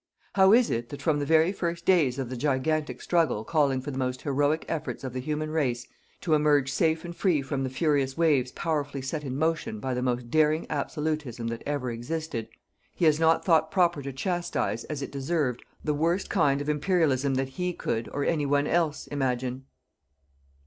How 0.33 0.51
is 0.51 0.71
it 0.71 0.89
that 0.89 0.99
from 1.03 1.19
the 1.19 1.27
very 1.27 1.51
first 1.51 1.85
days 1.85 2.17
of 2.17 2.27
the 2.31 2.35
gigantic 2.35 3.03
struggle 3.03 3.43
calling 3.43 3.81
for 3.81 3.91
the 3.91 3.99
most 3.99 4.23
heroic 4.23 4.65
efforts 4.67 5.03
of 5.03 5.13
the 5.13 5.19
human 5.19 5.51
race 5.51 5.85
to 6.21 6.33
emerge 6.33 6.71
safe 6.71 7.05
and 7.05 7.15
free 7.15 7.43
from 7.43 7.63
the 7.63 7.69
furious 7.69 8.17
waves 8.17 8.51
powerfully 8.51 9.03
set 9.03 9.23
in 9.23 9.37
motion 9.37 9.79
by 9.79 9.93
the 9.93 10.01
most 10.01 10.31
daring 10.31 10.65
absolutism 10.71 11.49
that 11.49 11.61
ever 11.67 11.91
existed, 11.91 12.49
he 12.95 13.05
has 13.05 13.19
not 13.19 13.45
thought 13.45 13.69
proper 13.69 14.01
to 14.01 14.11
chastise 14.11 14.85
as 14.85 15.03
it 15.03 15.11
deserved 15.11 15.63
the 15.83 15.93
worst 15.93 16.31
kind 16.31 16.61
of 16.61 16.67
Imperialism 16.67 17.35
that 17.35 17.49
he 17.61 17.71
could, 17.71 18.09
or 18.11 18.25
any 18.25 18.47
one 18.47 18.65
else, 18.65 19.05
imagine? 19.05 19.67